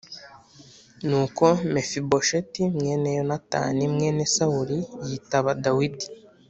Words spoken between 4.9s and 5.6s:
yitaba